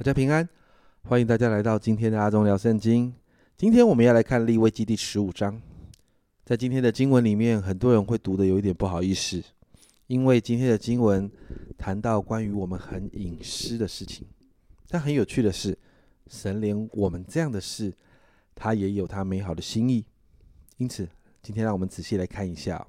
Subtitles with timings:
[0.00, 0.48] 大家平安，
[1.02, 3.14] 欢迎大家来到今天的阿忠聊圣经。
[3.58, 5.60] 今天我们要来看立位记第十五章。
[6.42, 9.42] 在今天的经文里面，很多人会读的有一点不好意思，
[10.06, 11.30] 因为今天的经文
[11.76, 14.26] 谈到关于我们很隐私的事情。
[14.88, 15.76] 但很有趣的是，
[16.28, 17.92] 神连我们这样的事，
[18.54, 20.06] 他也有他美好的心意。
[20.78, 21.06] 因此，
[21.42, 22.86] 今天让我们仔细来看一下。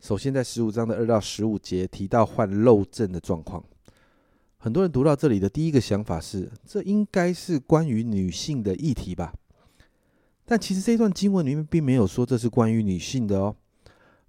[0.00, 3.64] 首先，在十五章的二到十五节提到患漏症的状况。
[4.64, 9.34] 很多人读到这里的第一个想法是，这应该是关于女性的议题吧？
[10.46, 13.54] 但其实这段经文里面并没有说这是关于女性的哦，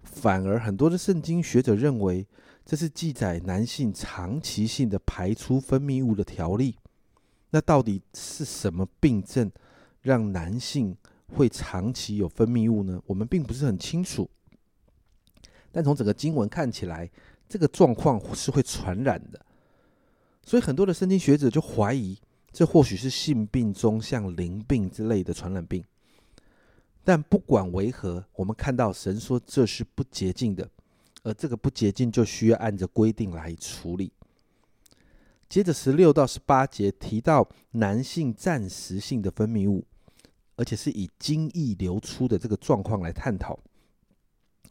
[0.04, 2.28] 反而很多的圣经学者认为
[2.66, 6.76] 这是记载男性长期性的排出分泌物的条例。
[7.52, 9.50] 那到底是什么病症
[10.02, 13.02] 让男性会长期有分泌物呢？
[13.06, 14.30] 我们并不是很清楚。
[15.72, 17.10] 但从整个经文看起来，
[17.48, 19.45] 这个状况是会传染的，
[20.46, 22.18] 所以很多的圣经学者就怀疑，
[22.52, 25.84] 这或许是性病中像淋病之类的传染病。
[27.04, 30.70] 但不管为何，我们看到神说这是不洁净的，
[31.24, 34.12] 而这个不洁净就需要按着规定来处理。
[35.48, 39.86] 接着十六到十八节提到男性暂时性的分泌物，
[40.56, 43.60] 而且是以精液流出的这个状况来探讨。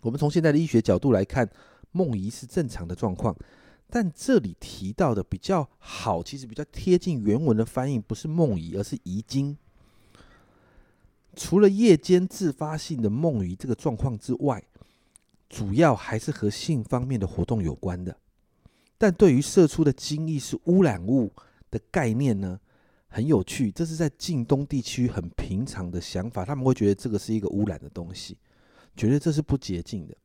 [0.02, 1.48] 我们从现在的医学角度来看，
[1.92, 3.34] 梦遗是正常的状况，
[3.90, 9.56] 但这里提到的比较好，其实比较贴近原文的翻译，不是梦遗，而是遗精。
[11.36, 14.62] 除了夜间自发性的梦遗这个状况之外，
[15.48, 18.16] 主要还是和性方面的活动有关的。
[18.96, 21.32] 但对于射出的精液是污染物
[21.70, 22.58] 的概念呢，
[23.08, 28.38] 很有趣，这是在近东地区很平常的想法，他们会觉得这个是一个污染的东西。
[28.96, 30.16] 觉得这是不洁净的，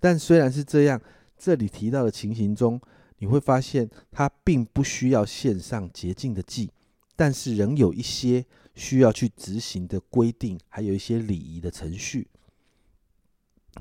[0.00, 0.98] 但虽然是这样，
[1.38, 2.80] 这里提到的情形中，
[3.18, 6.70] 你会发现它并不需要献上洁净的祭，
[7.14, 8.44] 但是仍有一些
[8.74, 12.28] 需要去执行的规定，还有一些礼仪的程序。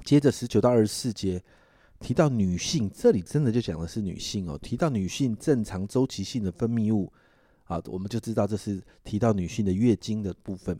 [0.05, 1.43] 接着十九到二十四节
[1.99, 7.11] 提到女性，这里真的就讲的是女性哦，提到女性正常周期性的分泌物
[7.63, 10.79] 啊，我们就知道这是提到女性的月经的部分。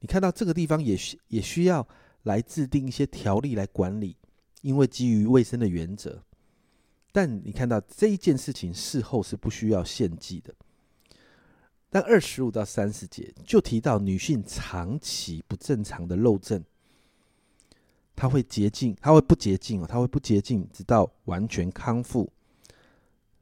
[0.00, 1.86] 你看到这个地方也需也需要。
[2.24, 4.14] 来制定一些条例来管理，
[4.60, 6.22] 因为基于卫生的原则。
[7.12, 10.54] 但你看到这一件事情事后是不需要献祭的。
[11.88, 16.62] 但二十五到三十节就提到女性长期不正常的漏症，
[18.14, 22.30] 她会洁净，她会不洁净哦，她会不洁净，直到完全康复。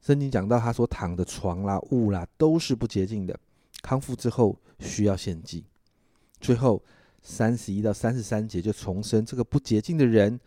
[0.01, 3.39] 圣经讲到，她所躺的床啦、物啦都是不洁净的，
[3.83, 5.65] 康复之后需要献祭。
[6.41, 6.83] 最后。
[7.21, 10.39] 三十一到三十三节就重申，这个不洁净的人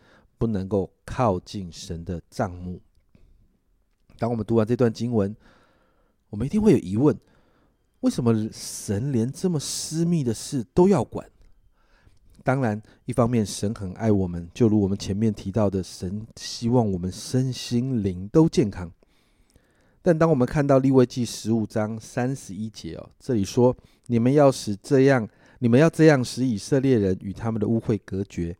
[0.42, 2.80] 不能够靠近神的帐幕。
[4.18, 5.36] 当我们读完这段经文，
[6.30, 7.16] 我们一定会有疑问：
[8.00, 11.30] 为什么神连这么私密的事都要管？
[12.42, 18.90] 当然，一方面神很爱我们，就如我们前面提到的，神希望我们身心灵都健康。
[20.02, 23.76] 但当我们看到利未记十五章三十一节哦，这里说：
[24.08, 25.28] 你们要使这样。
[25.60, 28.58] 你们要这样使以色列人与他们的污秽隔绝，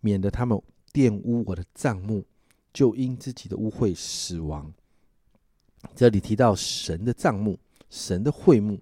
[0.00, 0.58] 免得他们
[0.92, 2.24] 玷污我的帐幕，
[2.72, 4.72] 就因自己的污秽死亡。
[5.94, 7.58] 这里提到神的帐幕、
[7.88, 8.80] 神的会幕，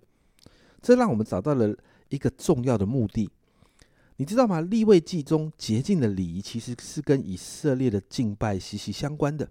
[0.82, 1.76] 这让我们找到了
[2.08, 3.30] 一个重要的目的。
[4.16, 4.60] 你知道吗？
[4.60, 9.48] 立位记中洁净的礼仪其实是跟以色列的敬拜息息相关的。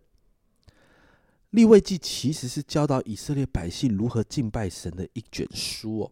[1.51, 6.12] 立位记其实是教导以色列百姓如何敬拜神的一卷书哦。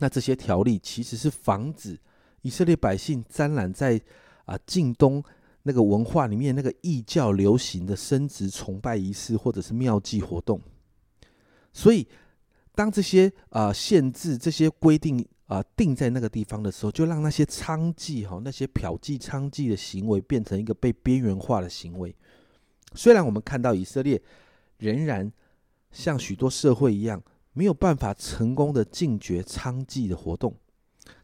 [0.00, 1.98] 那这些条例其实是防止
[2.42, 3.98] 以色列百姓沾染在
[4.48, 5.22] 啊近东
[5.62, 10.60] 那个文化里面那个异教流行的生殖崇拜仪式或者是庙祭活动。
[11.72, 12.08] 所以，
[12.74, 22.16] 当这些啊限制、这些规定啊定在那个地方的时候，就让那些娼妓哈那些嫖妓娼妓的行为变成一个被边缘化的行为。
[22.94, 24.20] 虽然我们看到以色列
[24.78, 25.30] 仍然
[25.92, 27.22] 像许多社会一样。
[27.54, 30.54] 没有办法成功的禁绝娼妓的活动，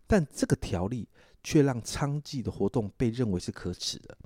[0.07, 1.09] 但这个条例
[1.43, 4.17] 却让娼妓的活动被认为是可耻的，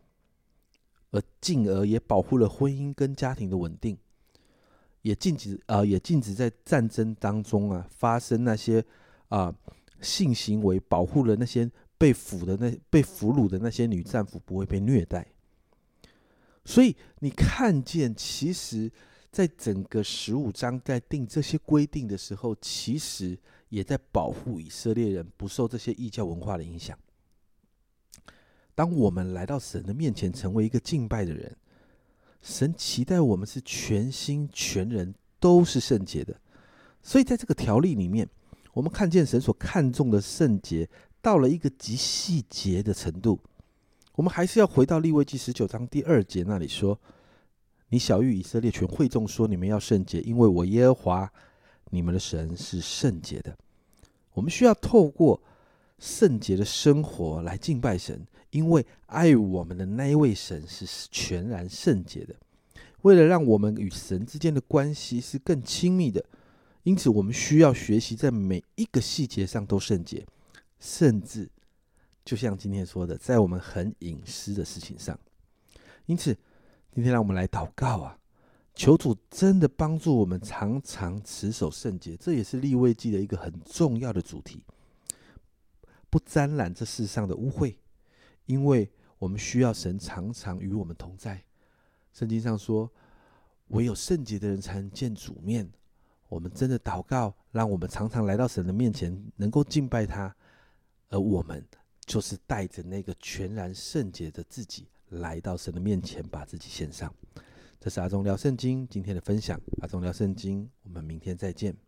[1.10, 3.96] 而进而也保护了婚姻跟家庭的稳定，
[5.02, 8.84] 也禁止啊，也禁止在战争当中啊发生那些
[9.28, 9.54] 啊
[10.00, 15.26] 性行为，保护了那些被俘的那被俘虏的那些女战俘不会被虐待。
[16.64, 18.90] 所以你看见其实。
[19.30, 23.38] 在整个十五章在定这些规定的时候，其实
[23.68, 26.98] 也在保护以色列人不受这些异教文化的影响。
[28.74, 31.56] 当我们来到神的面前，成为一个敬拜的人，
[32.40, 36.40] 神期待我们是全心全人都是圣洁的，
[37.02, 38.28] 所以在这个条例里面，
[38.72, 40.88] 我们看见神所看重的圣洁
[41.20, 43.40] 到了一个极细节的程度。
[44.14, 46.98] 我们还是要回到利未记十九章第二节那里说
[47.88, 51.32] ：“你小谕以色列全会众说，你们要圣洁，因为我耶和华
[51.90, 53.56] 你们的神是圣洁的。”
[54.34, 55.42] 我们需要透过
[55.98, 62.34] 圣洁的生活来敬拜神，因为爱我们的那一位神是全然圣洁的。
[63.02, 66.24] 为了让我们与神之间的关系是更亲密的，
[66.84, 70.24] 因此我们需要学习在每一个细节上都圣洁，
[70.78, 71.48] 甚至
[72.24, 75.18] 就像今天说的，在我们很隐私的事情上。
[76.06, 76.36] 因此，
[76.98, 78.18] 今天让我们来祷告啊，
[78.74, 84.64] 求主真的帮助我们常常持守圣洁，这也是立位记的一个很重要的主题，
[86.10, 87.76] 不沾染这世上的污秽，
[88.46, 88.90] 因为
[89.20, 91.40] 我们需要神常常与我们同在。
[92.12, 92.90] 圣经上说，
[93.68, 95.70] 唯有圣洁的人才能见主面。
[96.28, 100.34] 我们真的祷告，让我们常常来到神的面前，能够敬拜他，
[101.10, 101.64] 而我们
[102.04, 107.12] 就是带着那个全然圣洁的自己来到神的面前，把自己献上。
[107.80, 109.60] 这是阿忠聊圣经今天的分享。
[109.80, 111.87] 阿忠聊圣经，我们明天再见。